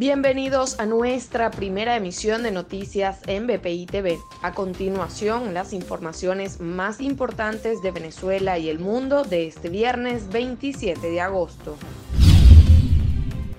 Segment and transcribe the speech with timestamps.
[0.00, 4.18] Bienvenidos a nuestra primera emisión de noticias en BPI TV.
[4.40, 11.06] A continuación, las informaciones más importantes de Venezuela y el mundo de este viernes 27
[11.06, 11.76] de agosto.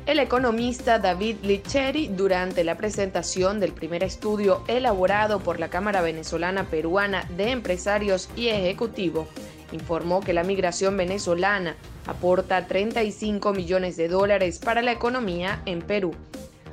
[0.07, 6.71] El economista David Licheri, durante la presentación del primer estudio elaborado por la Cámara Venezolana
[6.71, 9.27] Peruana de Empresarios y Ejecutivo,
[9.71, 11.75] informó que la migración venezolana
[12.05, 16.13] aporta 35 millones de dólares para la economía en Perú,